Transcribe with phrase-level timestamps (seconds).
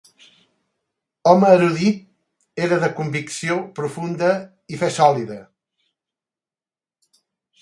[1.31, 1.99] Home erudit,
[2.69, 4.33] era de convicció profunda
[4.77, 5.39] i fe sòlida.